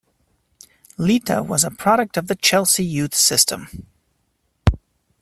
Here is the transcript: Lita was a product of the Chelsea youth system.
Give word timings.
Lita 0.97 1.43
was 1.43 1.63
a 1.63 1.69
product 1.69 2.17
of 2.17 2.25
the 2.25 2.33
Chelsea 2.35 2.83
youth 2.83 3.13
system. 3.13 3.85